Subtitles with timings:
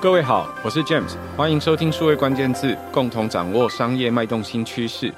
[0.00, 5.12] 各位好，我是 James，欢迎收听数位关键字，共同掌握商业脉动新趋势。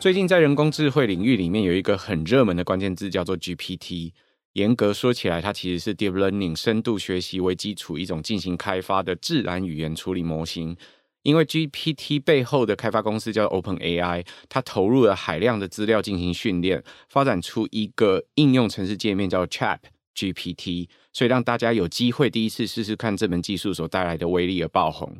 [0.00, 4.10] 最近在人工智慧领域里面有一个很热门的关键字叫做 GPT。
[4.54, 10.76] 严格说起来，它其实是 Deep Learning 深度学习为基础一种进行开发的自然语言处理模型。
[11.22, 25.16] 因为 GPT 背后的开发公司叫 OpenAI，它投入了海量的资料进行训练，发展出一个应用程式界面叫 ChatGPT，所以让大家有机会第一次试试看这门技术所带来的威力而爆红。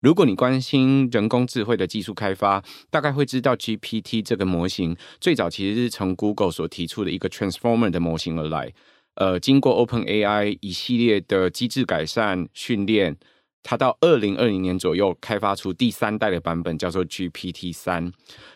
[0.00, 8.72] 如果你关心人工智慧的技术开发，大概会知道 GPT 这个模型最早其实是从 Google 所提出的一个 Transformer 的模型而来，
[9.16, 13.16] 呃，经过 OpenAI 一系列的机制改善训练。
[13.62, 18.12] 它到二零二零年左右开发出第三代的版本，叫做 GPT 三。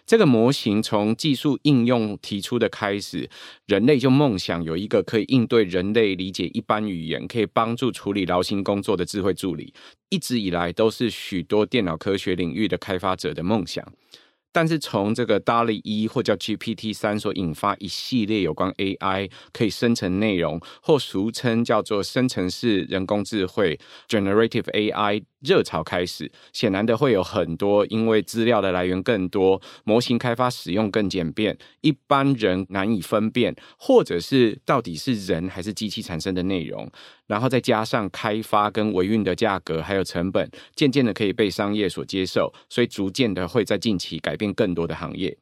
[0.06, 3.28] 这个模型从技术应用提出的开始，
[3.66, 9.72] 人类就梦想有一个可以应对人类理解一般语言、可以帮助处理劳心工作的智慧助理，
[10.08, 13.86] 一直以来都是许多电脑科学领域的开发者的梦想。
[14.54, 23.76] 但是从这个 DALL-E 一或叫 GPT 三所引发一系列有关 AI 可以生成内容，或俗称叫做生成式人工智慧
[24.08, 25.24] Generative AI。
[25.44, 36.90] 热潮开始，显然的会有很多，因为资料的来源更多，模型开发使用更简便，一般人难以分辨，或者是到底是人还是机器产生的内容，
[37.26, 45.36] 然后再加上开发跟维运的价格还有成本，渐渐的可以被商业所接受，所以逐渐的会在近期改变更多的行业。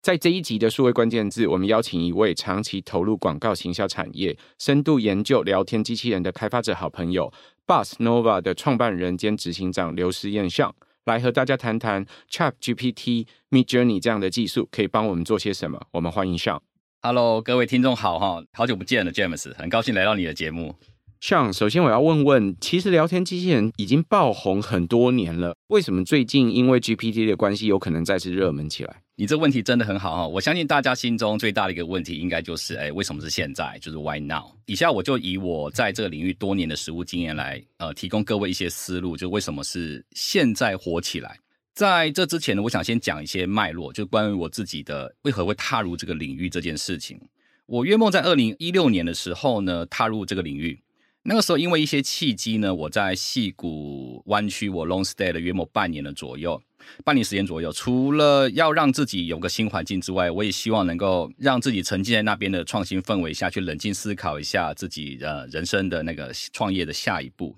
[0.00, 7.32] 在这一集的数位关键字，我们邀请一位长期投入广告行销产业、深度研究聊天机器人的开发者好朋友。
[7.66, 10.74] Buzz Nova 的创办人兼执行长刘思燕上
[11.04, 15.78] 来和大家谈谈 ChatGPT Midjourney 这样的技术可以帮我们做些什么。
[15.90, 16.62] 我们欢迎上。
[17.02, 20.76] Hello，各位听众好哈，好久不见了，James，很高兴来到你的节目。
[21.20, 29.02] 像，首先我要问问，其实聊天机器人已经爆红很多年了，为什么最近因为 GPT 的关系，有可能再次热门起来？
[29.16, 33.76] 你这问题真的很好哈，我相信大家心中最大的一个问题，应该就是，哎，为什么是现在？
[33.80, 34.44] 就是 Why now？
[34.66, 41.36] 以下我就以我在这个领域多年的实务经验来，呃，提供各位一些思路，就为什么是现在火起来。
[41.74, 47.20] 在这之前呢，我想先讲一些脉络，就关于我自己的为何会踏入这个领域这件事情。
[47.66, 50.80] 我约莫在二零一六年的时候呢，踏入这个领域。
[51.28, 56.58] 那个时候，因为一些契机呢，我在戏谷湾区，我 long stay 了约莫半年的左右，
[57.04, 57.70] 半年时间左右。
[57.70, 67.54] 除了要让自己有个新环境之外，我也希望能够让自己沉浸在那边的创新氛围下去，冷静思考一下自己呃人生的那个创业的下一步。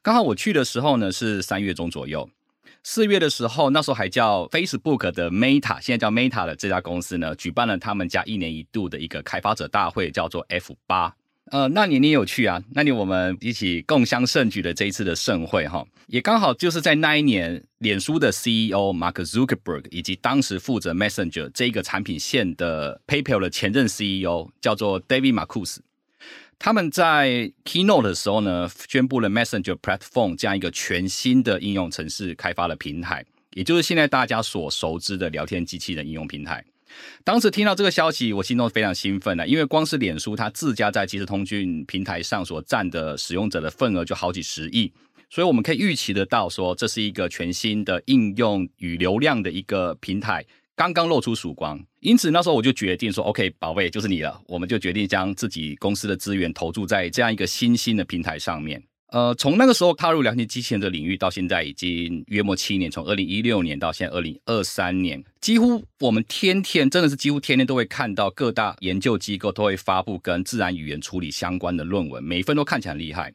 [0.00, 2.30] 刚好我去的时候呢是三月中左右，
[2.84, 11.12] 四月的时候，那时候还叫 Facebook 的 Meta，现在叫 Meta 的这家公司呢，举办了他们家一年一度的一个开发者大会，叫做 F 八。
[11.50, 12.62] 呃，那年你有去啊？
[12.72, 25.78] 那年我们一起共襄盛举的这一次的盛会哈，也刚好就是在那一年，脸书的 CEO Mark Zuckerberg 以及当时负责 Messenger 这一个产品线的 PayPal 的前任 CEO 叫做 David Marcus，
[26.58, 36.62] 他们在 Keynote 的时候呢，宣布了 Messenger Platform 这样一个全新的应用程式开发的平台，也就是现在大家所熟知的聊天机器人应用平台。
[37.24, 44.92] 当时听到这个消息，我心中非常兴奋的，因为光是脸书它自家在即时通讯平台上所占的使用者的份额就好几十亿，
[45.30, 50.44] 所以我们可以预期得到说，这是一个全新的应用与流量的一个平台，
[50.74, 51.78] 刚刚露出曙光。
[52.00, 58.82] 因此那时候我就决定说，OK，宝贝，就是你了，我们就决定将自己公司的资源投注在这样一个新兴的平台上面。
[59.10, 73.32] 呃，从那个时候踏入聊天机器人的领域到现在已经约莫七年，从二零一六年到现在二零二三年，几乎我们天天真的是几乎天天都会看到各大研究机构都会发布跟自然语言处理相关的论文，每一份都看起来很厉害。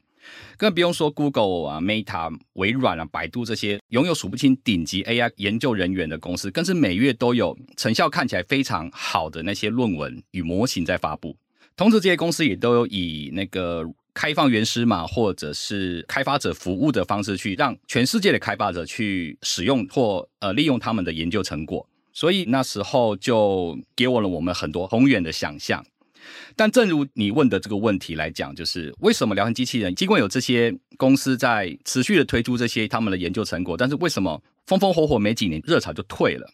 [0.58, 11.36] 更不用说 Google 啊、Meta、微软啊、百度这些拥有数不清顶级 AI 研究人员的公司，更是每月都有成效看起来非常好的那些论文与模型在发布。
[11.76, 13.84] 同时，这些公司也都有以那个。
[14.14, 25.86] 开放原始码或者是开发者服务的方式，去让全世界的开发者去使用或呃利用他们的研究成果，所以那时候就给我了我们很多宏远的想象。
[26.56, 36.50] 但正如你问的这个问题来讲，就是为什么聊天机器人尽管有这些公司在持续的推出这些他们的研究成果，但是为什么风风火火没几年热潮就退了？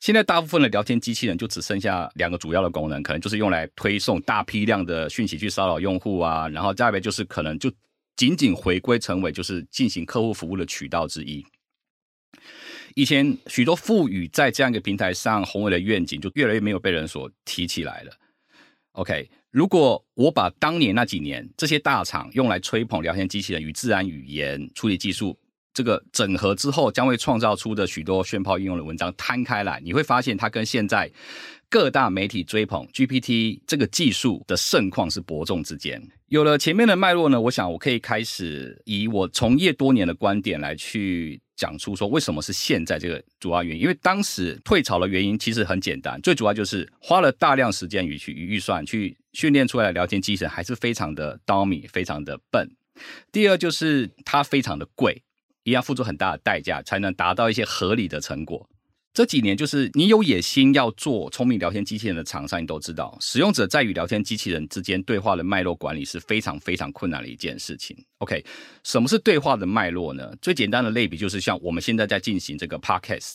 [0.00, 7.72] 现在大部分的聊天机器人就只剩下两个主要的功能，可能就是用来推送大批量的讯息去骚扰用户啊，然后再来就是可能就
[8.16, 11.44] 仅仅回归成为就是进行客户服务的渠道之一。
[12.94, 18.12] 以前许多赋予在这样一个平台上宏伟的愿景，就越来越没有被人所提起来了。
[18.92, 19.28] OK。
[19.52, 25.34] 如果我把当年那几年这些大厂用来吹捧聊天机器人与自然语言处理技术
[25.76, 31.12] 这个整合之后，将会创造出的许多炫炮应用的文章摊开来，你会发现它跟现在
[31.68, 36.02] 各大媒体追捧 GPT 这个技术的盛况是伯仲之间。
[36.28, 41.38] 有了前面的脉络呢，我想我可以开始以我从业多年的观点来去。
[41.56, 52.68] 讲出说为什么是现在这个主要原因，因为当时退潮的原因其实很简单，最主要就是花了大量时间与去与预算去训练出来的聊天机器人还是非常的 dummy，非常的笨。
[53.32, 55.22] 第二就是它非常的贵，
[55.66, 58.68] 一样付出很大的代价才能达到一些合理的成果。
[59.12, 67.96] 这几年，就是你有野心要做聪明聊天机器人的厂商，你都知道，使用者在与聊天机器人之间对话的脉络管理是非常非常困难的一件事情。
[68.18, 68.44] OK，
[68.84, 70.32] 什么是对话的脉络呢？
[70.40, 73.34] 最简单的类比就是像我们现在在进行这个 Podcast，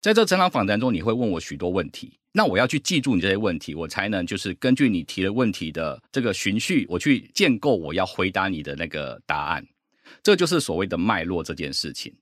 [0.00, 9.66] 在这整场访谈中，你会问我许多问题，那我要去记住你这些问题，我才能就是根据你提的问题的这个循序，我去建构我要回答你的那个答案。
[10.22, 12.12] 这就是所谓的脉络这件事情。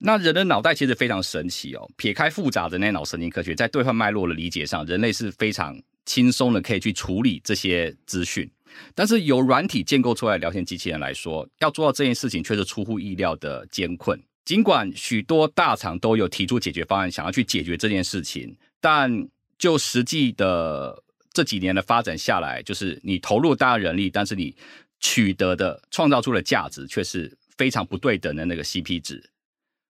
[0.00, 8.48] 那人的脑袋其实非常神奇哦，撇开复杂的那脑神经科学，在对话脉络的理解上，人类是非常轻松的可以去处理这些资讯。
[8.94, 14.20] 但是由软体建构出来的聊天机器人来说，要做到这件事情却是出乎意料的艰困。
[14.44, 19.28] 尽管许多大厂都有提出解决方案，想要去解决这件事情，但
[19.58, 21.02] 就实际的
[21.32, 24.54] 这几年的发展下来，就是你投入大量人力，但是你
[25.00, 29.30] 取得的创造出的价值却是非常不对等的那个 CP 值。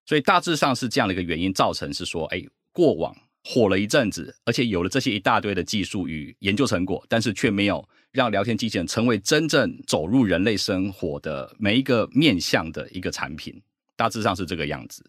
[0.07, 3.15] 所以大致上是这样的一个原因造成，是说，哎，过往
[3.45, 13.63] 火了一阵子，而且有了这些一大堆的技术与研究成果，但是却没有让聊天机器人成为真正走入人类生活的每一个面向的一个产品。
[13.97, 15.05] 大致上是这个样子。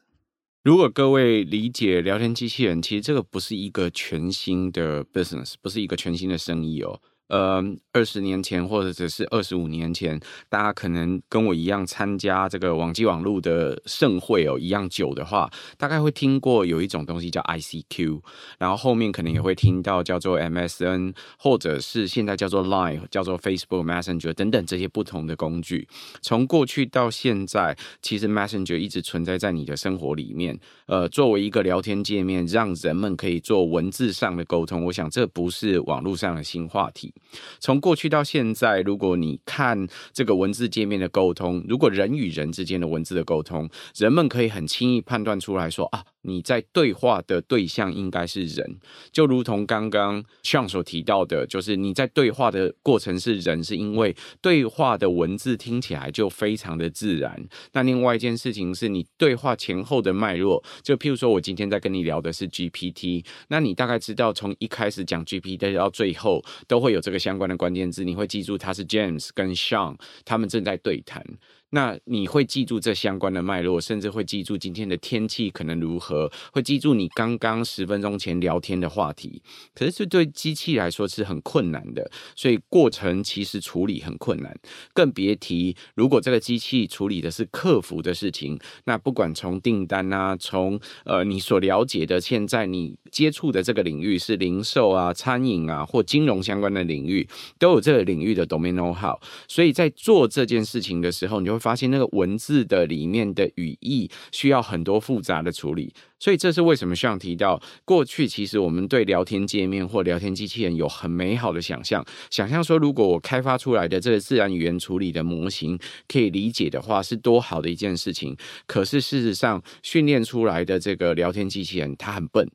[0.63, 7.01] 如果各位理解聊天机器人，其实这个不是一个全新的 business，不是一个全新的生意哦。
[7.30, 18.22] 呃，二十年前或者只是二十五年前，大家可能跟我一样参加这个网际网络的盛会哦，一样久的话，大概会听过有一种东西叫 ICQ，
[18.58, 25.88] 然后后面可能也会听到叫做 MSN，或者是现在叫做 Line，叫做 Facebook Messenger 等等这些不同的工具。
[26.22, 30.60] 从过去到现在，其实 Messenger 一直存在在你的生活里面。
[30.88, 37.14] 呃，作为一个聊天界面，让人们可以做文字上的沟通，我想这不是网络上的新话题。
[37.60, 46.04] 从过去到现在，如果你看这个文字界面的沟通，如果人与人之间的文字的沟通，人们可以很轻易判断出来说啊。
[46.21, 48.77] 你在对话的对象应该是人，
[49.12, 57.48] 就如同刚刚像所提到的，就是你在对话的过程是人，是因为对话的文字听起来就非常的自然。
[57.74, 69.95] 那另外一件事情是你对话前后的脉络，就譬如说我今天在跟你聊的是 GPT，那你大概知道从一开始讲 GPT 到最后都会有这个相关的关键字，你会记住它是 James 跟 Sean
[70.25, 71.24] 他们正在对谈。
[71.71, 79.42] 那你会记住这相关的脉络，甚至会记住今天的天气可能如何，会记住你刚刚十分钟前聊天的话题。
[79.75, 84.57] 可是这对机器来说是很困难的，所以过程其实处理很困难，
[84.94, 88.60] 更别提如果这个机器处理的是客服的事情。
[88.86, 97.27] 那不管从订单啊，从呃你所了解的现在你接触的这个领域是零售啊、餐饮啊或金融相关的领域，
[97.60, 99.19] 都有这个领域的 domain 号。
[99.48, 118.38] 所以在做这件事情的时候，你就会发现那个文字的里面的语义需要很多复杂的处理，所以这是为什么需要提到过去，其实我们对聊天界面或聊天机器人有很美好的想象，想象说如果我开发出来的这个自然语言处理的模型可以理解的话，是多好的一件事情。
[118.66, 122.50] 可是事实上，训练出来的这个聊天机器人它很笨。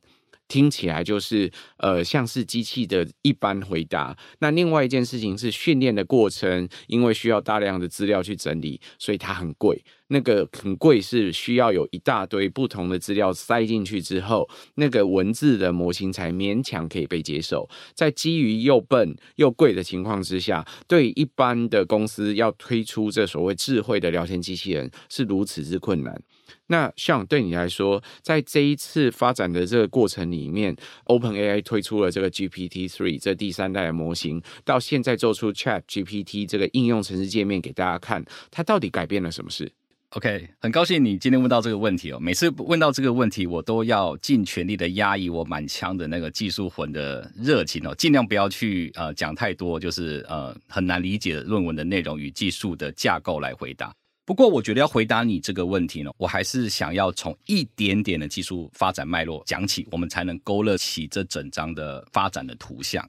[0.47, 4.15] 听起来就是呃，像是机器的一般回答。
[4.39, 9.83] 那另外一件事情是训练的过程，因为需要大量的资料去整理，所以它很贵。
[10.09, 17.67] 那个很贵是需要有一大堆不同的资料塞进去之后，那个文字的模型才勉强可以被接受。
[17.95, 26.21] 在基于又笨又贵的情况之下，对一般的公司要推出这所谓智慧的聊天机器人是如此之困难。
[26.67, 30.75] 那像对你来说，在这一次发展的这个过程里面
[31.05, 39.71] ，OpenAI 推出了这个 GPT Three 这第三代的模型，到现在做出 ChatGPT 这个应用程式界面给大家看，它到底改变了什么事
[40.11, 42.19] ？OK，很高兴你今天问到这个问题哦。
[42.19, 53.93] 每次问到这个问题，我都要尽全力的压抑我满腔的那个技术魂的热情哦，尽量不要去呃讲太多，就是呃很难理解论文的内容与技术的架构来回答。
[54.25, 63.07] 不过，我觉得要回答你这个问题呢，我还是想要从一点点的技术发展脉络讲起，我们才能勾勒起这整张的发展的图像。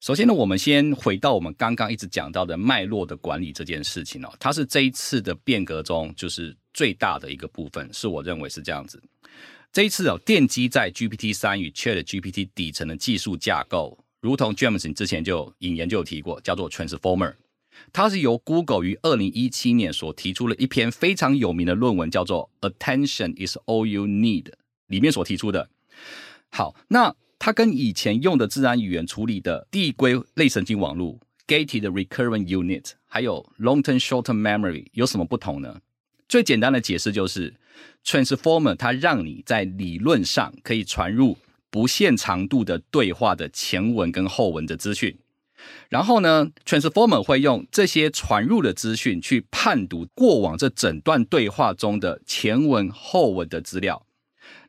[0.00, 9.02] 首先呢，我们先回到我们刚刚一直讲到的脉络的管理这件事情哦，它是这一次的变革中就是最大的一个部分，是我认为是这样子。
[9.72, 17.34] 这一次哦，奠基在 GPT 三与 Chat GPT 底层的技术架构，如同 James 之前就引言就有提过，叫做 Transformer。
[17.92, 24.46] 它是由 Google 于二零一七年所提出了一篇非常有名的论文，叫做 Attention is all you need
[24.86, 25.68] 里面所提出的。
[26.50, 35.80] 好，那它跟以前用的自然语言处理的递归类神经网络 Gated Recurrent Unit 还有 Long-term Short-term Memory 有什么不同呢？
[36.26, 37.54] 最简单的解释就是
[38.04, 41.36] ，Transformer 它让你在理论上可以传入
[41.70, 45.16] 不限长度的对话的前文跟后文的资讯。
[45.88, 54.04] 然后呢，Transformer 会用这些传入的资讯去判读过往这整段对话中的前文后文的资料，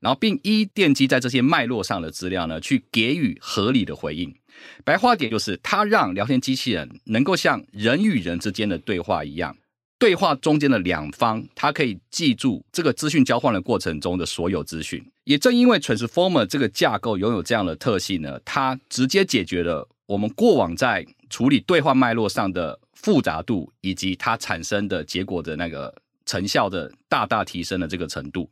[0.01, 4.35] 然后并依奠基在这些脉络上的资料呢，去给予合理的回应。
[4.83, 9.57] 白话点就是，它让聊天机器人能够像人与人之间的对话一样，
[9.97, 15.03] 对话中间的两方，它可以记住这个资讯交换的过程中的所有资讯。
[15.23, 19.89] 也正因为 Transformer 这个架构拥有这样的特性呢，它直接解决了。
[20.07, 25.93] 我们过往在处理对话脉络上的复杂度，以及它产生的结果的那个
[26.25, 28.49] 成效的大大提升的这个程度。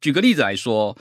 [0.00, 0.96] 举个例子来说，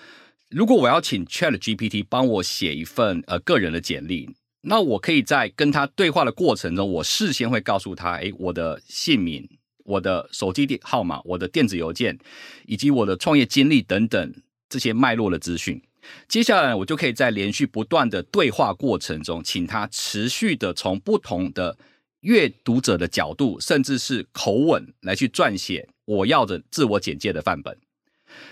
[0.50, 4.30] 如果我要请 ChatGPT 帮我写一份呃个人的简历，
[4.62, 9.48] 那我可以在跟他对话的过程中，我事先会告诉他，诶，我的姓名、
[9.86, 12.18] 我的手机电号码、我的电子邮件，
[12.66, 14.34] 以及我的创业经历等等
[14.68, 15.82] 这些脉络的资讯。
[16.28, 21.78] 接下来，我就可以在连续不断的对话过程中，请他持续的从不同的
[22.22, 27.78] 阅读者的角度，甚至是口吻来去撰写我要的自我简介的范本。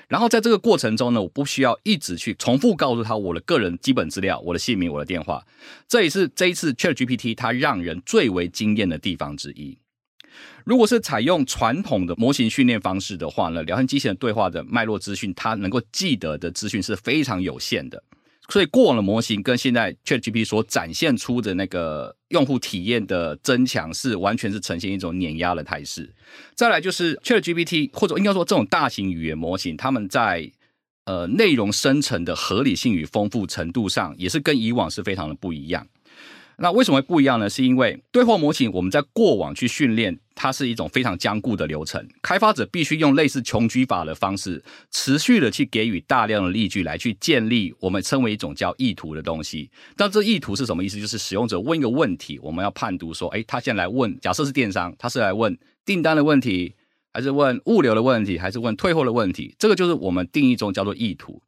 [0.08, 5.46] 然后在这个过程中呢，我不需要一直去重复告诉他我的个人基本资料、我的姓名、我的电话。
[5.88, 9.78] 这也是这一次 ChatGPT 它让人最为惊艳的地方之一。
[10.66, 18.04] 如果是采用传统的模型训练方式的话呢，聊天机器人对话的脉络资讯，它能够记得的资讯是非常有限的。
[18.50, 26.14] 所以过往的模型跟现在 ChatGPT 所展现出的那个用户体验的增强，是完全是呈现一种碾压的态势。
[26.56, 30.50] 再来就是 ChatGPT 或者应该说这种大型语言模型，他们在
[31.04, 35.86] 呃内容生成的合理性与丰富程度上，也是跟以往是非常的不一样。
[36.60, 37.48] 那为什么会不一样呢？
[37.48, 49.70] 是因为对话模型我们在过往去训练，它是一种非常僵固的流程，开发者必须用类似穷举法的方式，持续的去给予大量的例句来去建立我们称为一种叫意图的东西。
[49.96, 51.00] 但这意图是什么意思？
[51.00, 56.74] 就是使用者问一个问题，我们要判读说，诶，他现在来问，假设是电商，他是来问订单的问题，
[57.14, 59.56] 还是问物流的问题，还是问退货的问题？
[59.60, 61.40] 这个就是我们定义中叫做意图。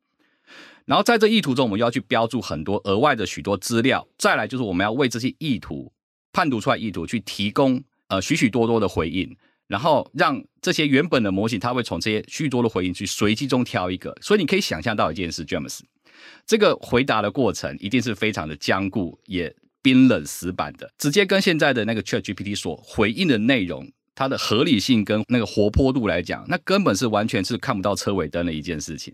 [0.90, 4.08] 然后在这意图中，我们要去标注很多额外的许多资料。
[4.18, 5.94] 再来就是我们要为这些意图
[6.34, 14.18] 判读出来意图去提供呃许许多多的回应，然后让这些原本的模型它会从这些许多的回应去随机中挑一个。
[14.20, 15.82] 所以你可以想象到一件事，James，
[16.48, 29.14] 这个回答的过程一定是非常的僵固也冰冷死板的，直接跟现在的那个 ChatGPT 所回应的内容，它的合理性跟那个活泼度来讲，那根本是完全是看不到车尾灯的一件事情。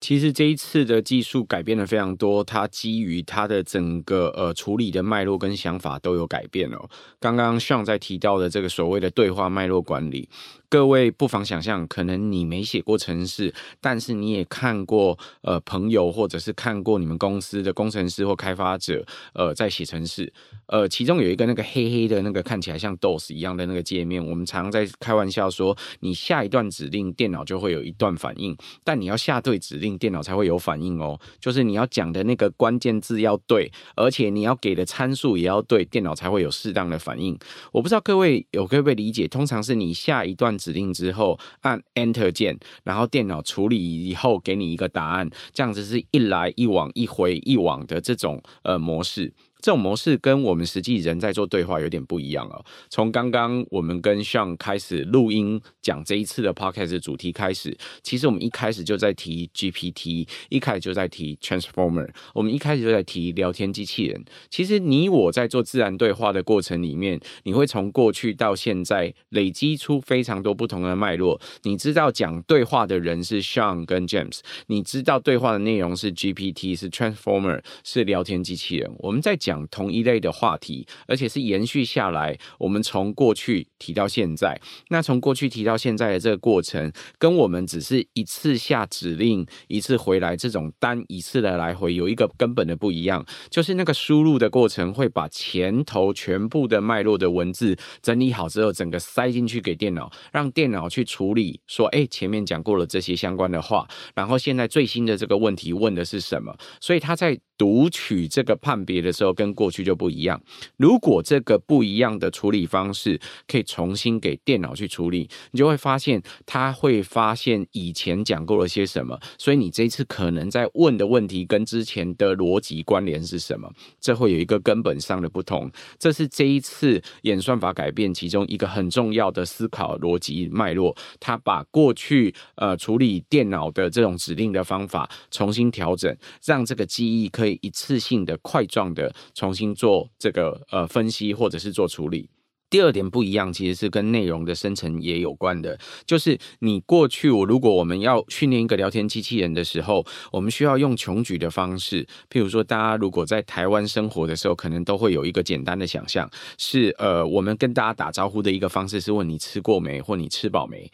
[0.00, 6.88] 其实这一次的技术改变了非常多，它基于它的整个呃处理的脉络跟想法都有改变哦。
[7.20, 10.28] 刚刚上在提到的这个所谓的对话脉络管理。
[10.70, 19.04] 各位不妨想象，可能你没写过程式，但是你也看过呃朋友或者是看过你们公司的工程师或开发者
[19.34, 20.32] 呃在写程式，
[20.66, 31.18] 呃其中有一个那个黑黑的那个看起来像 DOS 一样的那个界面，我们常在开玩笑说，你下一段指令，电脑就会有一段反应，但你要下对指令，电脑才会有反应哦。
[31.40, 37.36] 就是你要讲的那个关键字要对，而且你要给的参数也要对，电脑才会有适当的反应。
[37.72, 40.50] 我不知道各位有可不可以理解，通常是你下一段。
[40.60, 49.32] 指令之后按 Enter 键，然后电脑处理以后给你一个答案，这样子是一来一往、一回一往的这种呃模式。
[49.60, 52.64] 这种模式跟我们实际人在做对话有点不一样哦。
[52.88, 64.24] 从刚刚我们跟 Sean 开始录音讲这一次的 Podcast 主题开始，其实我们一开始就在提 GPT，一开始就在提 Transformer，我们一开始就在提聊天机器人。
[64.48, 71.38] 其实你我在做自然对话的过程里面，你会从过去到现在累积出非常多不同的脉络。
[71.64, 78.90] 你知道讲对话的人是 Sean 跟 James，你知道对话的内容是 GPT，是 Transformer，是聊天机器人。
[79.00, 79.49] 我们在讲。
[79.50, 82.38] 讲同一类的话题，而且是延续下来。
[82.58, 106.56] 我们从过去提到现在，那从过去提到现在的这个过程，跟我们只是一次下指令，一次回来这种单一次的来回，有一个根本的不一样，就是那个输入的过程会把前头全部的脉络的文字整理好之后，整个塞进去给电脑，让电脑去处理，说，哎，前面讲过了这些相关的话，然后现在最新的这个问题问的是什么？
[106.80, 110.38] 所以他在读取这个判别的时候，跟过去就不一样。
[110.76, 113.18] 如果这个不一样的处理方式
[113.48, 123.72] 可以重新给电脑去处理，你就会发现，他会发现以前讲过了些什么，所以你这一次可能在问的问题跟之前的逻辑关联是什么？
[123.98, 125.70] 这会有一个根本上的不同。
[125.98, 130.94] 这是这一次演算法改变其中一个很重要的思考逻辑脉络。
[131.18, 137.58] 他把过去呃处理电脑的这种指令的方法重新调整，让这个记忆可以。
[137.62, 142.28] 一次性的块状的重新做这个呃分析或者是做处理。
[142.68, 145.78] 第二点不一样，其实是跟内容的生成也有关的。
[146.04, 152.06] 就是你过去我如果我们要训练一个聊天机器人的时候，我们需要用穷举的方式。
[152.28, 160.92] 譬如说，大家如果在台湾生活的时候，可能都会有一个简单的想象，是呃，我们跟大家打招呼的一个方式是问你吃过没，或你吃饱没？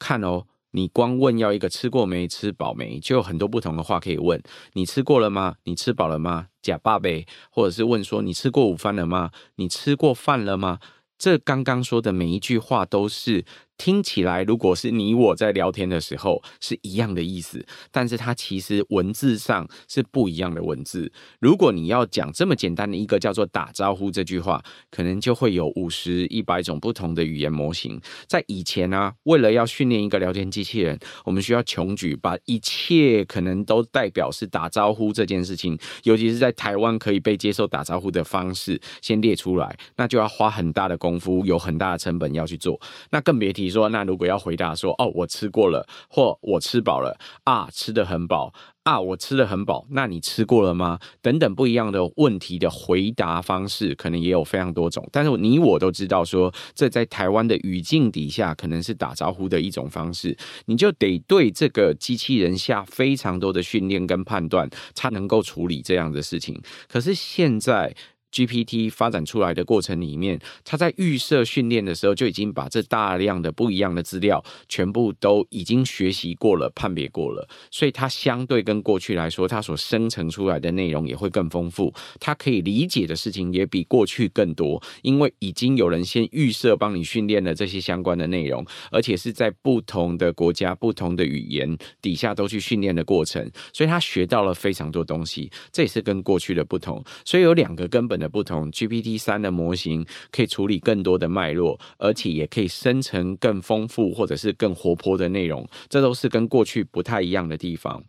[0.00, 0.44] 看哦。
[0.74, 4.42] 你光问要一个吃过没、吃饱没，就有很多不同的话可以问。
[4.72, 5.54] 你吃过了吗？
[5.62, 6.48] 你吃饱了吗？
[6.60, 9.30] 假爸呗，或者是问说你吃过午饭了吗？
[9.54, 10.80] 你吃过饭了吗？
[11.16, 13.44] 这刚刚说的每一句话都是。
[13.76, 21.10] 听起来，如果是你我在聊天的时候是一样的意思，但是它其实文字上是不一样的文字。
[21.40, 28.00] 如果你要讲这么简单的一个叫做“打招呼”这句话，可能就会有五十、一百种不同的语言模型。
[28.28, 42.80] 在以前呢、为了要训练一个聊天机器人，我们需要穷举，把一切可能都代表是打招呼这件事情，尤其是在台湾可以被接受打招呼的方式，先列出来，那就要花很大的功夫，有很大的成本要去做。
[43.10, 43.63] 那更别提。
[43.64, 48.52] 你说，那如果要回答说，哦，我吃过了，或我吃饱了啊，吃得很饱
[48.82, 50.98] 啊，我吃得很饱，那你吃过了吗？
[51.22, 55.08] 等等不一样的问题的回答方式，可能也有非常多种。
[55.10, 66.60] 但是你我都知道说，这在台湾的语境底下，可能是打招呼的一种方式，你就得对这个机器人下非常多的训练跟判断，才能够处理这样的事情。
[66.86, 67.96] 可是现在。
[68.34, 108.02] GPT 发展出来的过程里面，它在预设训练的时候就已经把这大量的不一样的资料全部都已经学习过了、判别过了，所以它相对跟过去来说，它所生成出来的内容也会更丰富，它可以理解的事情也比过去更多，因为已经有人先预设帮你训练了这些相关的内容，而且是在不同的国家、不同的语言底下都去训练的过程，所以它学到了非常多东西，这也是跟过去的不同，所以有两个根本不同，GPT 三的模型可以处理更多的脉络，而且也可以生成更丰富或者是更活泼的内容，这都是跟过去不太一样的地方。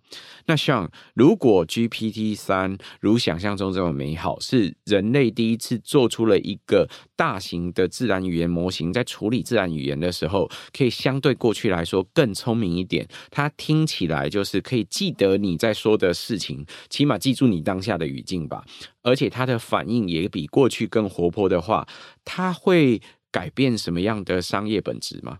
[0.48, 13.08] 那像如果 GPT 三如想象中这么美好，是人类第一次做出了一个大型的自然语言模型，在处理自然语言的时候，可以相对过去来说更聪明一点。
[13.32, 18.64] 它听起来就是可以记得你在说的事情，起码记住你当下的语境吧。
[19.02, 21.88] 而且它的反应也比过去更活泼的话，
[22.24, 25.40] 它会改变什么样的商业本质吗？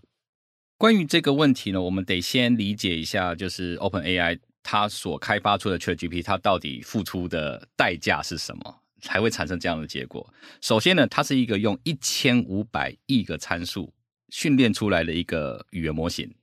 [0.78, 10.28] 关于这个问题呢，我们得先理解一下，就是 OpenAI 它所开发出的 ChatGPT，它到底付出的代价是什么，才会产生这样的结果？
[10.60, 13.94] 首先呢，它是一个用一千五百亿个参数
[14.30, 16.34] 训练出来的一个语言模型，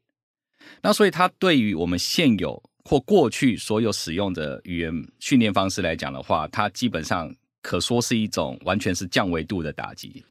[0.81, 10.23] 那所以它对于我们现有或过去所有使用的语言训练方式来讲的话，它基本上可说是一种完全是降维度的打击。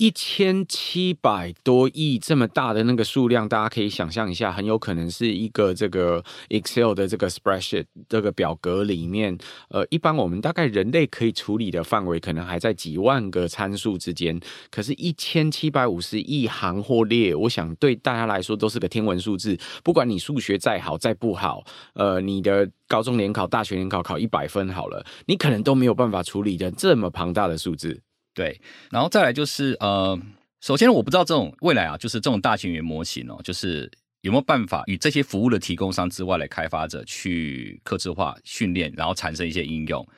[0.00, 9.36] 一千七百多亿这么大的那个数量，大家可以想象一下，很有可能是一个这个 Excel 的这个 spreadsheet 这个表格里面，
[9.68, 14.40] 呃，一般我们大概人类可以处理的范围，可能还在几万个参数之间。
[14.70, 19.54] 可是，一千七百五十亿行或列，我想对大家来说都是个天文数字。
[19.84, 28.00] 不管你数学再好再不好，呃，你的高中联考、大学联考考一百分好了，你可能都没有办法处理的这么庞大的数字。
[28.40, 28.58] 对，
[28.90, 30.18] 然后再来就是呃，
[30.62, 33.90] 首先我不知道这种未来啊，就是这种大型语言模型哦，就是
[34.22, 40.08] 有没有办法与这些服务的提供商之外的开发者去客制化训练，然后产生一些应用。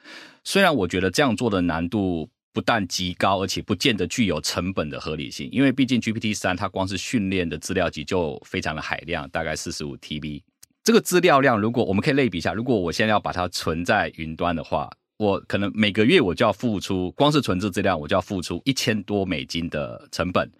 [0.44, 10.42] 虽然我觉得这样做的难度不但极高，而且不见得具有成本的合理性，因为毕竟 GPT 三它光是训练的资料集就非常的海量，大概四十五 TB。
[10.85, 14.88] 这个资料量，如果我们可以类比一下，如果我现在要把它存在云端的话。
[15.22, 20.50] 我可能每个月我就要付出，光是存这资料我就要付出一千多美金的成本。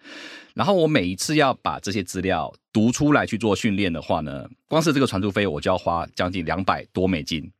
[0.53, 7.51] 然后我每一次要把这些资料读出来去做训练的话呢，光是这个传输费我就要花将近两百多美金。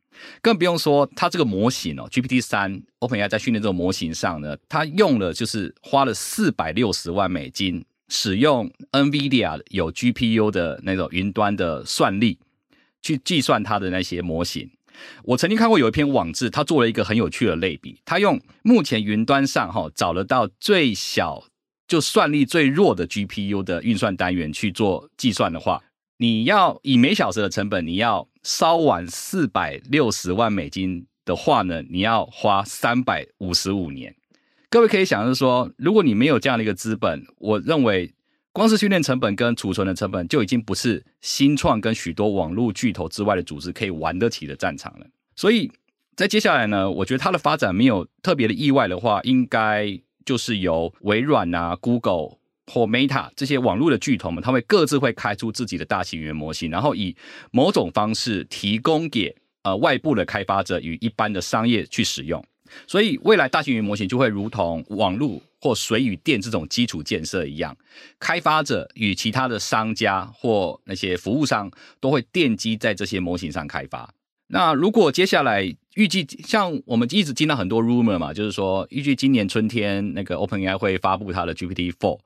[0.41, 12.37] 更不用说它这个模型哦，GPT 三 OpenAI 在训练这个模型上呢，它用了就是花了四百六十万美金，使用 NVIDIA 有 GPU 的那种云端的算力
[13.01, 14.69] 去计算它的那些模型。
[15.23, 21.43] 我曾经看过有一篇网志，他做了一个很有趣的类比，他用目前云端上哈找得到最小
[21.87, 25.81] 就算力最弱的 GPU 的运算单元去做计算的话，
[26.17, 34.15] 你要以每小时的成本，你要烧完四百六十万美金的话呢，你要花三百五十五年。
[34.69, 38.11] 各位可以想，就是说，如果你没有这样的一个资本，我认为
[38.53, 45.05] 光是训练成本跟储存的成本就已经不是新创跟许多网络巨头之外的组织可以玩得起的战场了。
[45.35, 45.69] 所以
[46.15, 52.37] 在接下来呢，我觉得它的发展没有特别的意外的话，应该就是由微软啊、Google。
[52.67, 57.13] 或 Meta 这些网络的巨头们，他们各自会开出自己的大型语言模型，然后以
[57.51, 62.41] 某种方式提供给呃外部的开发者与一般的商业去使用。
[62.87, 67.73] 所以未来大型语言模型就会如同网络或水与电这种基础建设一样，
[68.19, 71.71] 开发者与其他的商家或那些服务商
[72.01, 74.13] 都会奠基在这些模型上开发。
[74.47, 75.63] 那如果接下来
[75.95, 82.19] 预计像我们一直听到很多 rumor 嘛，就是说预计今年春天那个 OpenAI 会发布它的 GPT Four，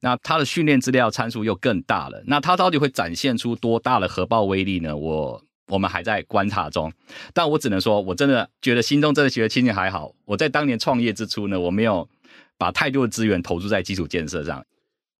[0.00, 4.96] 那它的训练资料参数又更大了，那它到底会展现出多大的核爆威力呢？
[4.96, 6.92] 我我们还在观察中，
[7.32, 12.06] 但我只能说，我真的觉得心中真的觉得庆幸还好，我在当年创业之初呢，我没有
[12.60, 14.62] 把太多的资源投注在基础建设上。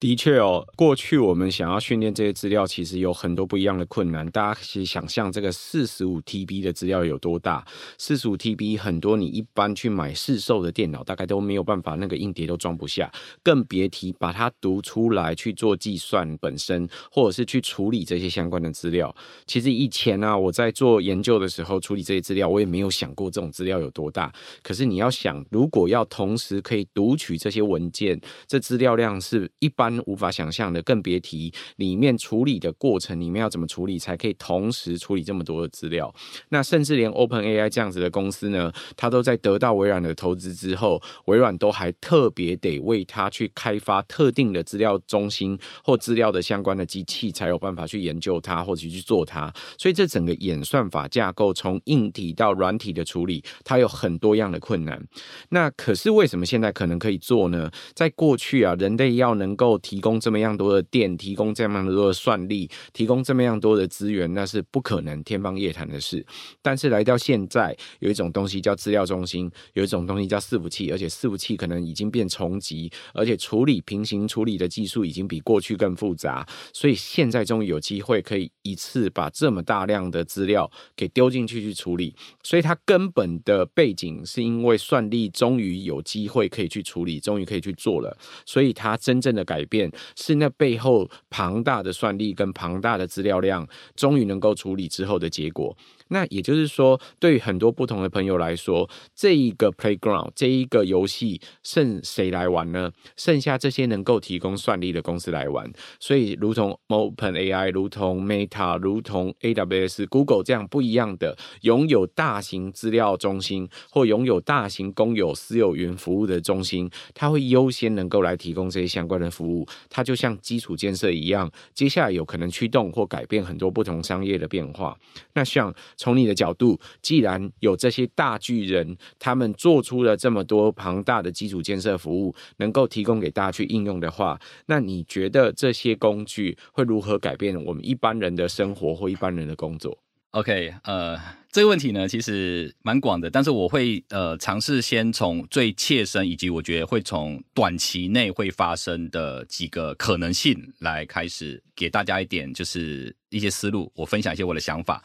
[0.00, 4.26] 的确哦，过去我们想要训练这些资料，其实有很多不一样的困难。
[4.30, 7.62] 大家可以想象这个四十五 TB 的资料有多大？
[7.98, 19.14] 四十五 TB 很多，你一般去买市售的电脑，大概都没有办法，那个硬碟都装不下，更别提把它读出来去做计算本身，或者是去处理这些相关的资料。
[19.46, 24.32] 其实以前啊，我在做研究的时候，处理这些资料，我也没有想过这种资料有多大。
[24.62, 29.89] 可是你要想，如果要同时可以读取这些文件，这资料量是一般。
[30.06, 36.12] 无法想象的，更别提里面处理的过程，里面要怎么处理才可以同时处理这么多的资料？
[36.50, 49.52] 那甚至连 OpenAI 这样子的公司呢，它都在得到微软的投资之后，微软都还特别得为它去开发特定的资料中心或资料的相关的机器，才有办法去研究它或者去做它。
[49.78, 55.02] 所以这整个演算法架构，从硬体到软体的处理，它有很多样的困难。
[55.50, 57.70] 那可是为什么现在可能可以做呢？
[57.94, 66.24] 在过去啊，人类要能够提供这么样多的电，提供这么样多的算力，提供这么样多的资源，那是不可能天方夜谭的事。
[66.62, 76.46] 但是来到现在，有一种东西叫资料中心，有一种东西叫伺服器，而且伺服器可能已经变重级，而且处理平行处理的技术已经比过去更复杂。
[76.72, 82.14] 所以现在终于有机会可以一次把这么大量的资料给丢进去去处理。
[82.42, 88.16] 所以它根本的背景是因为算力终于有机会可以去处理，终于可以去做了。
[88.44, 89.90] 所以它真正的改变。
[90.14, 95.74] 是那背后庞大的算力跟庞大的资料量，终于能够处理之后的结果。
[96.10, 102.92] 那也就是说，对于很多不同的朋友来说，这一个 playground 这一个游戏剩谁来玩呢？
[103.16, 105.70] 剩下这些能够提供算力的公司来玩。
[105.98, 119.66] 所以，如同 OpenAI，如同 Meta，如同 AWS、Google 这样不一样的拥有大型资料中心或拥有大型公有私有云服务的中心，它会优先能够来提供这些相关的服务。
[119.88, 124.96] 它就像基础建设一样，接下来有可能驱动或改变很多不同商业的变化。
[125.34, 139.98] 那像从你的角度，既然有这些大巨人，他们做出了这么多庞大的基础建设服务，能够提供给大家去应用的话，那你觉得这些工具会如何改变我们一般人的生活或一般人的工作
[140.30, 141.18] ？OK，呃，
[141.50, 155.02] 这个问题呢，其实蛮广的，但是我会呃尝试先从最切身，以及我觉得会从短期内会发生的几个可能性来开始，给大家一点就是一些思路，我分享一些我的想法。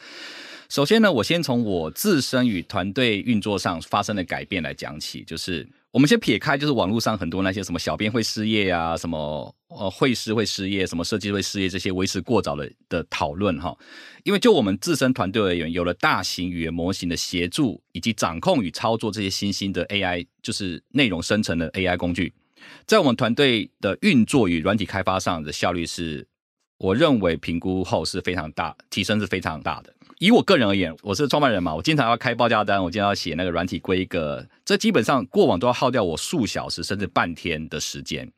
[0.69, 5.67] 首先呢，我先从我自身与团队运作上发生的改变来讲起，就是。
[5.91, 13.73] 我们先撇开，就是网络上很多那些什么小编会失业啊，什么呃会师会失业，什么设计会失业这些为时过早的的讨论哈。
[14.25, 22.33] 因为就我们自身团队而言，有了大型语言模型的协助以及掌控与操作这些新兴的 AI，就是内容生成的 AI 工具，
[22.85, 26.27] 在我们团队的运作与软体开发上的效率是，
[26.79, 29.93] 我认为评估后是非常大，提升是非常大的。
[30.19, 38.31] 以我个人而言，我是创办人嘛，我经常要开报价单，我经常要写那个软体规格，这基本上过往都要耗掉我数小时甚至半天的时间。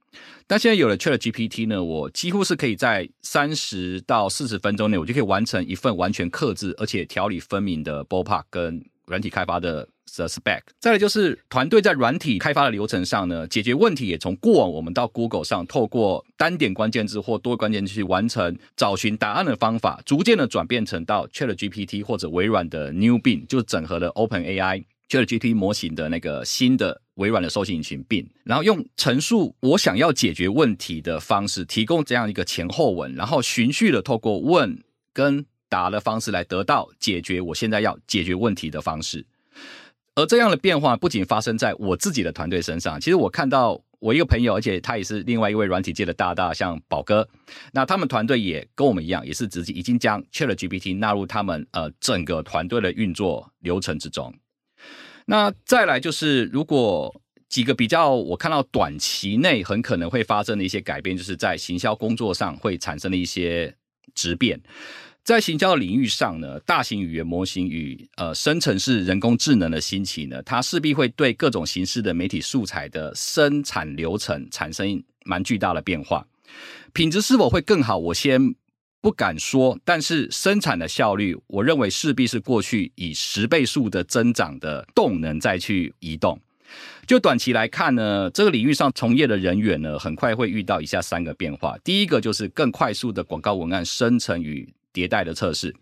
[0.47, 10.61] 但现在有了 ChatGPT 呢，我几乎是可以在三十到四十分钟内，我就可以完成一份完全克制而且条理分明的 b o p a 跟软体开发的 spec。
[10.79, 27.01] 再来就是团队在软体开发的流程上呢，解决问题也从过往我们到 Google 上透过单点关键字或多关键字去完成找寻答案的方法，逐渐的转变成到 ChatGPT 或者微软的 New Bing，就整合了 OpenAI ChatGPT 模型的那个新的。
[27.17, 39.25] 微软的搜寻引擎 Bing，然后用陈述我想要解决问题的方式，提供这样一个前后文，然后循序的透过问跟答的方式来得到解决我现在要解决问题的方式。
[40.17, 47.29] 而这样的变化不仅发生在我自己的团队身上，其实我看到我一个朋友，而且他也是另外一位软体界的大大，像宝哥，
[47.71, 54.33] 那他们团队也跟我们一样，也是直接已经将 ChatGPT 纳入他们呃整个团队的运作流程之中。
[55.27, 63.75] 那再来就是，如果几个比较我看到短期内很可能会发生的一些改变，就是在行销工作上会产生的一些
[64.15, 64.59] 质变。
[65.27, 76.25] 在行销领域上呢，大型语言模型与呃生成式人工智能的兴起呢，它势必会对各种形式的媒体素材的生产流程产生蛮巨大的变化。
[76.93, 77.97] 品质是否会更好？
[77.97, 78.55] 我先。
[78.99, 86.41] 不敢说，但是生产的效率，我认为势必是过去以十倍数的增长的动能再去移动。
[87.05, 91.77] 就短期来看呢，这个领域上从业的人员呢，很快会遇到以下三个变化。
[91.83, 95.75] 第一个就是更快速的广告文案生成与迭代的测试，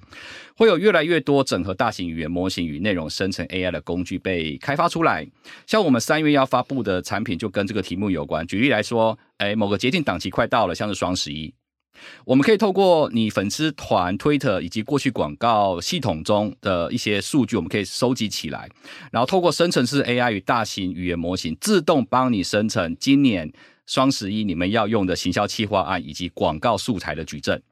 [0.58, 5.26] 会有越来越多整合大型语言模型与内容生成 AI 的工具被开发出来。
[5.66, 8.46] 像我们三月要发布的产品就跟这个题目有关。
[8.46, 11.54] 举例来说，哎，某个节庆档期快到了，像是双十一。
[12.26, 18.70] 我们可以透过你粉丝团、Twitter 以及过去广告系统中的一些数据，我们可以收集起来，
[19.14, 23.50] 然后透过生成式 AI 与大型语言模型，自动帮你生成今年
[23.86, 27.64] 双十一你们要用的行销企划案以及广告素材的矩阵。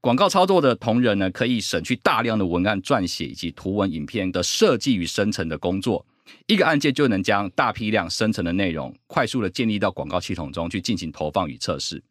[0.00, 6.06] 广告操作的同仁呢，可以省去大量的文案撰写以及图文影片的设计与生成的工作，
[6.46, 12.02] 一个按键就能将大批量生成的内容快速的建立到广告系统中去进行投放与测试。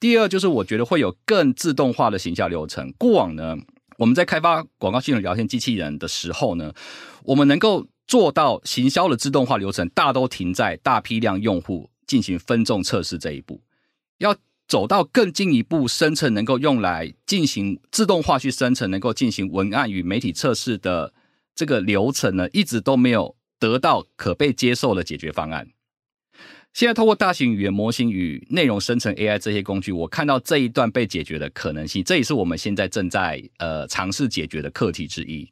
[0.00, 2.92] 第二就是，我觉得会有更自动化的行销流程。
[2.98, 3.56] 过往呢，
[3.96, 6.74] 我们在开发广告系统聊天机器人的时候呢，
[7.22, 13.62] 我们能够做到行销的自动化流程，大都停在大批量用户进行分众测试这一步。
[14.18, 21.12] 要走到更进一步生成，能够用来进行自动化去生成，能够进行文案与媒体测试的
[21.54, 25.68] 这个流程呢，一直都没有得到可被接受的解决方案。
[26.72, 35.48] 现在透过大型语言模型与内容生成 AI 这些工具，我看到这一段被解决的可能性，这也是我们现在正在呃尝试解决的课题之一。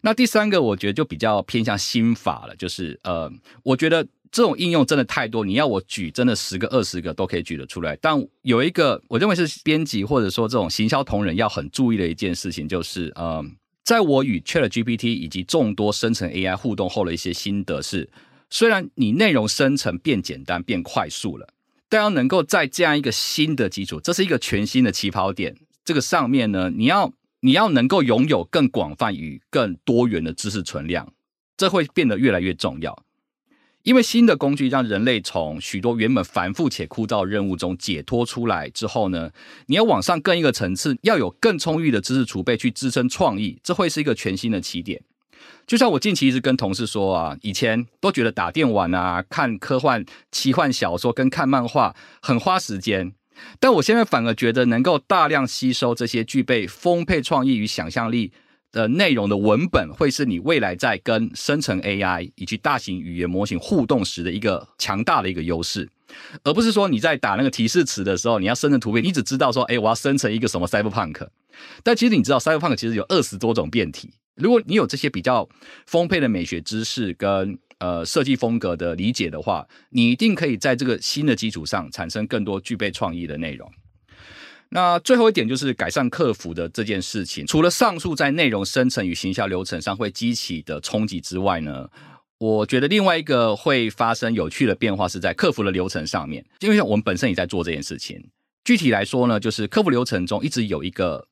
[0.00, 3.28] 那第三个，我觉得就比较偏向心法了，就是呃，
[3.64, 7.96] 我觉得这种应用真的太多，你要我举真的十个二十个都可以举得出来。
[8.00, 13.44] 但有一个我认为是编辑或者说这种行销同仁要很注意的一件事情，就是呃，
[13.84, 18.08] 在我与 ChatGPT 以及众多生成 AI 互动后的一些心得是。
[18.50, 21.46] 虽然你内容生成变简单、变快速了，
[21.90, 25.54] 但要能够在这样一个新的基础，这是一个全新的起跑点。
[25.84, 31.12] 这个上面呢，你要你要能够拥有更广泛与更多元的知识存量，
[31.58, 33.04] 这会变得越来越重要。
[33.88, 39.30] 因为新的工具让人类从许多原本繁复且枯燥任务中解脱出来之后呢，
[39.64, 45.00] 你要往上更一个层次，要有更充裕的知识储备去支撑创意，这会是一个全新的起点。
[45.66, 53.14] 就像我近期一直跟同事说啊，以前都觉得打电玩啊、看科幻、奇幻小说跟看漫画很花时间，
[53.58, 58.32] 但我现在反而觉得能够大量吸收这些具备丰沛创意与想象力
[58.70, 65.88] 的内容的文本，会是你未来在跟生成 AI 以及大型语言模型互动时的一个强大的一个优势，
[66.44, 71.28] 而不是说你在打那个提示词的时候，你要生成图片，你只知道说，哎，我要生成一个什么 Cyberpunk，
[71.82, 74.10] 但其实你知道 Cyberpunk 其实有二十多种变体。
[74.34, 75.48] 如果你有这些比较
[75.86, 83.68] 丰沛的美学知识跟呃设计风格的理解的话，你一定可以在这个新的基础上产生更多具备创意的内容。
[84.70, 91.88] 那最后一点就是改善客服的这件事情，除了上述在内容生成与行销流程上会激起的冲击之外呢，
[92.38, 98.22] 我觉得另外一个会发生有趣的变化是在客服的流程上面，因为我们本身也在做这件事情。
[98.64, 101.28] 具体来说呢，就是客服流程中一直有一个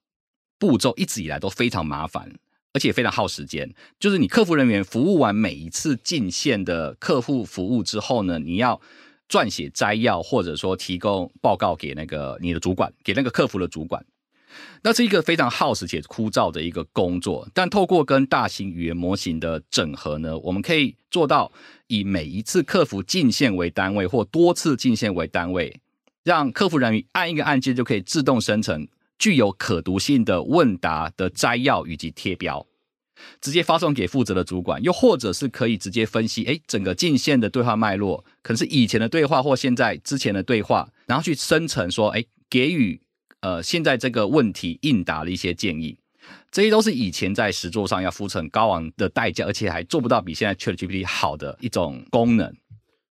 [0.59, 2.33] 步骤，一直以来都非常麻烦。
[2.73, 8.79] 而且非常耗时间，就是你客服人员服务完每一次进线的客户服务之后呢，你要
[9.29, 14.05] 撰写摘要，或者说提供报告给那个你的主管，给那个客服的主管。
[14.83, 21.53] 那是一个非常耗时且枯燥的一个工作，但透过跟大型语言模型的整合呢，我们可以做到
[21.89, 25.79] 以每一次客服进线为单位，或多次进线为单位，
[26.23, 32.67] 让客服人员按一个按键就可以自动生成具有可读性的问答的摘要以及贴标，
[33.41, 43.01] 直接发送给负责的主管，又或者是可以直接分析，哎，整个进线的对话脉络，可能是以前的对话或现在之前的对话，然后去生成说，哎，给予。
[43.41, 45.97] 呃，现在这个问题应答的一些建议，
[46.51, 52.53] 这些都是以前在实作上要付出很高昂的代价，而且还做不到比现在 ChatGPT 好的一种功能。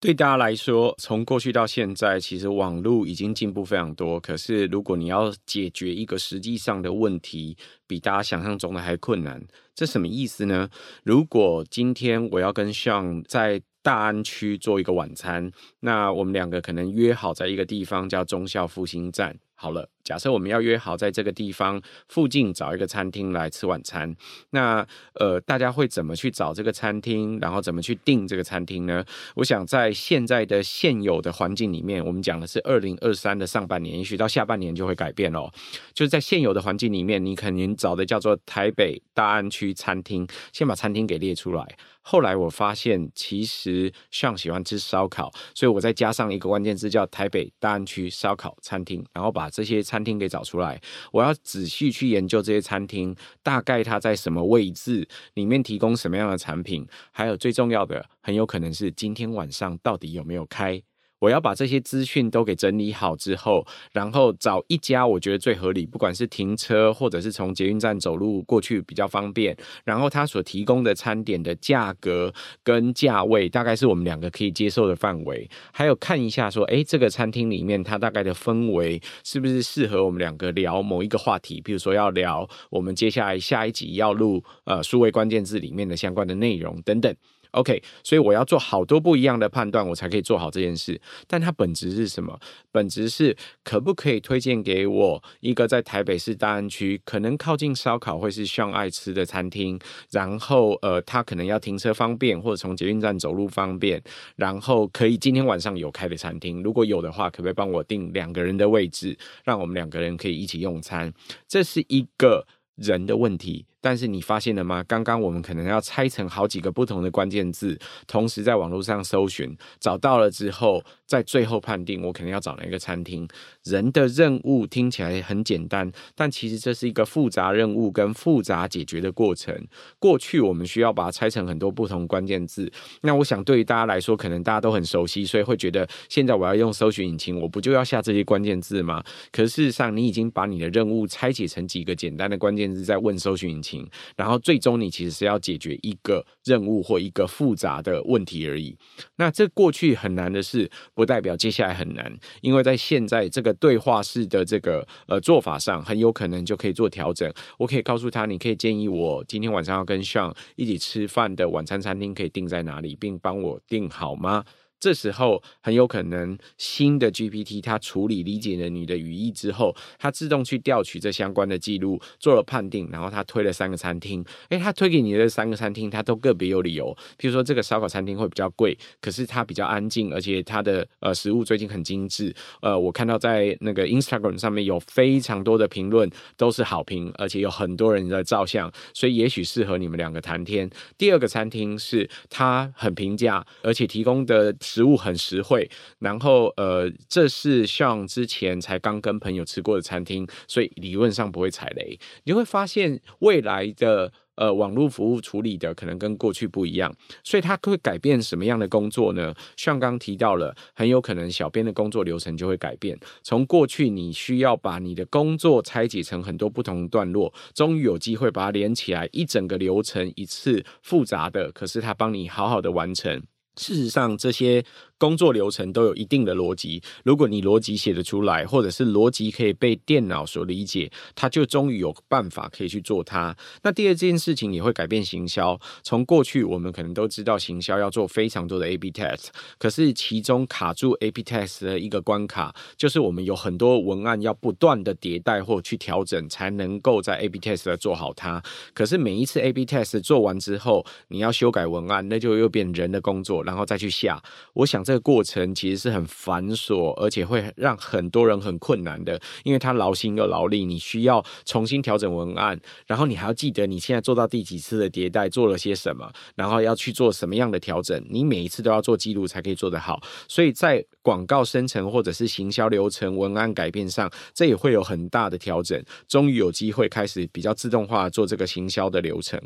[0.01, 4.17] 对大家来说，从过去到现在，其实网络已经进步非常多。
[4.17, 9.45] 可是，如果你要解决一个实际上的问题，比大家想象中的还困难。
[9.75, 10.69] 这什么意思呢？
[11.03, 19.37] 如果今天我要跟上在大安区做一个晚餐，那我们两个可能约好在一个地方叫忠孝复兴站。
[19.61, 24.15] 好了，假设我们要约好在这个地方附近找一个餐厅来吃晚餐，
[24.51, 29.03] 那呃，大家会怎么去找这个餐厅，然后怎么去订这个餐厅呢？
[29.35, 35.51] 我想在现在的现有的环境里面，我们讲的是二零二三的上半年，也许到下半年就会改变哦。
[35.93, 41.77] 就是在现有的环境里面，你可能找的叫做台北大安区餐厅，先把餐厅给列出来。
[42.01, 50.79] 后来我发现，其实像喜欢吃烧烤，所以我再加上一个关键字叫台北大安区烧烤餐厅，然后把这些餐厅给找出来。
[51.11, 60.81] 我要仔细去研究这些餐厅，大概它在什么位置，里面提供什么样的产品，还有最重要的，很有可能是今天晚上到底有没有开。
[61.19, 87.13] 我要把这些资讯都给整理好之后，然后找一家我觉得最合理，不管是停车或者是从捷运站走路过去比较方便，然后他所提供的餐点的价格跟价位大概是我们两个可以接受的范围，还有看一下说，诶，这个餐厅里面它大概的氛围是不是适合我们两个聊某一个话题，比如说要聊我们接下来下一集要录呃数位关键字里面的相关的内容等等。
[87.51, 90.99] OK，所以我要做好多不一样的判断，我才可以做好这件事。
[91.27, 92.39] 但它本质是什么？
[92.71, 99.79] 本质是可不可以推荐给我一个在台北市大安区，可能靠近烧烤或是 Sean 爱吃的餐厅。
[100.11, 104.01] 然后呃，他可能要停车方便，或者从捷运站走路方便。
[104.35, 111.11] 然后可以今天晚上有开的餐厅，如果有的话，可不可以帮我订两个人的位置，让我们两个人可以一起用餐？
[111.47, 113.65] 这是一个人的问题。
[113.81, 114.83] 但是你发现了吗？
[114.87, 123.27] 刚刚我们可能要拆成好几个不同的关键字，同时在网络上搜寻，找到了之后，在最后判定我可能要找哪一个餐厅。
[123.63, 129.55] 人的任务听起来很简单，但其实这是一个复杂任务跟复杂解决的过程。
[129.97, 132.69] 过去我们需要把它拆成很多不同关键字。
[133.01, 139.01] 那我想对于大家来说，可能大家都很熟悉，所以会觉得现在我要用搜寻引擎，我不就要下这些关键字吗？
[139.31, 143.68] 可事实上，你已经把你的任务拆解成几个简单的关键字，在问搜寻引擎。
[144.15, 148.75] 然后最终你其实是要解决一个任务或一个复杂的问题而已。
[149.17, 157.31] 那这过去很难的事，不代表接下来很难，因为在现在这个对话式的这个呃做法上，很有可能就可以做调整。
[157.57, 164.43] 我可以告诉他，你可以建议我今天晚上要跟上一起吃饭的晚餐餐厅可以订在哪里，并帮我订好吗？
[164.79, 174.23] 这时候很有可能新的 GPT 它处理理解了你的语义之后，它自动去调取这相关的记录，做了判定，然后它推了三个餐厅。
[174.49, 176.95] 诶，它推给你的三个餐厅，它都个别有理由。
[177.17, 182.33] 譬如说这个烧烤餐厅会比较贵，可是它比较安静，而且它的呃食物最近很精致。
[182.61, 190.69] 呃，我看到在那个 Instagram 上面有非常多的评论都是好评，而且有很多人在照相，所以也许适合你们两个谈天。
[190.97, 194.55] 第二个餐厅是它很平价，而且提供的。
[194.69, 201.99] 食物很实惠，然后呃，这是像之前才刚跟朋友吃过的餐厅，所以理论上不会踩雷。
[202.25, 209.33] 你会发现未来的呃网络服务处理的可能跟过去不一样，所以它会改变什么样的工作呢？
[209.57, 212.95] 像刚提到了，很有可能小编的工作流程就会改变。
[213.23, 223.23] 从过去你需要把你的工作拆解成很多不同段落，终于有机会把它连起来，一整个流程一次复杂的，可是它帮你好好的完成。
[223.57, 224.63] 事实上，这些
[224.99, 226.83] 工作流程都有一定的逻辑。
[227.03, 233.35] 如果你逻辑写得出来，或者是逻辑可以被电脑所理解，它就终于有办法可以去做它。
[233.63, 235.59] 那第二件事情也会改变行销。
[235.81, 239.27] 从过去我们可能都知道行销要做非常多的 A/B test，
[239.57, 248.43] 可是其中卡住 A/B test 的一个关卡，就是我们有很多文案要不断的迭代或去调整，才能够在 A/B test 做好它。
[248.73, 253.29] 可是每一次 A/B test 做完之后，你要修改文案，那就又变人的工作。
[253.43, 254.21] 然后再去下，
[254.53, 270.01] 我想这个过程其实是很繁琐，而且会让很多人很困难的，因为它劳心又劳力，你需要重新调整文案，然后你还要记得你现在做到第几次的迭代，做了些什么，然后要去做什么样的调整，你每一次都要做记录才可以做得好。
[270.27, 275.79] 所以在广告生成或者是行销流程、文案改变上，这也会有很大的调整。
[276.07, 279.39] 终于有机会开始比较自动化做这个行销的流程。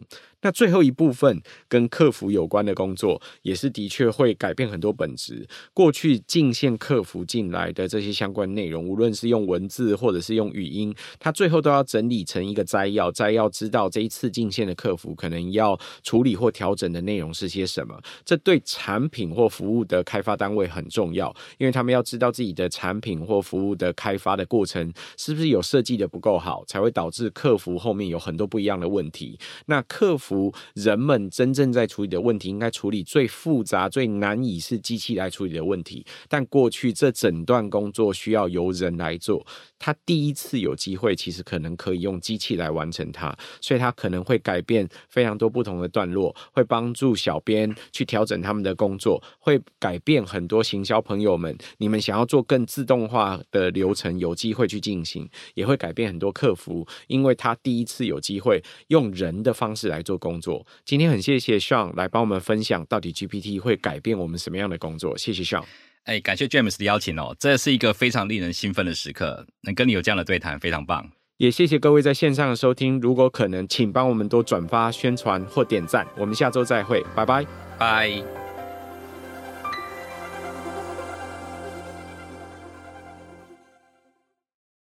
[0.43, 5.47] 那最后一部分跟客服有关的工作，也是的确会改变很多本质。
[5.73, 17.97] 过去进线客服进来的这些相关内容，无论是用文字或者是用语音，它最后都要整理成一个摘要，摘要知道这一次进线的客服可能要处理或调整的内容是些什么。
[18.25, 29.39] 这对产品或服务的开发单位很重要，因为他们要知道自己的产品或服务的开发的过程是不是有设计的不够好，才会导致客服后面有很多不一样的问题。
[29.67, 30.53] 那客服服。
[30.73, 36.05] 人们真正在处理的问题，应该处理最复杂、最难以是机器来处理的问题。
[36.27, 39.45] 但过去这整段工作需要由人来做，
[39.77, 60.65] 他第一次有机会，其实可能可以用机器来完成它，所以他可能会改变非常多不同的段落，会帮助小编去调整他们的工作，会改变很多行销朋友们，你们想要做更自动化的流程，有机会去进行，也会改变很多客服，因为他第一次有机会用人的方式来做工作。
[60.85, 65.17] 今天很谢谢 Sean 来帮我们分享，到底 GPT 会改变我们什么样的工作？
[65.17, 65.65] 谢谢 Sean。
[66.05, 71.11] 哎，感谢 James 的邀请哦，这是一个非常令人兴奋的时刻，能跟你有这样的对谈，非常棒。
[71.37, 76.07] 也谢谢各位在线上的收听，如果可能，请帮我们多转发、宣传或点赞。
[76.17, 77.45] 我们下周再会，拜拜，
[77.77, 78.42] 拜。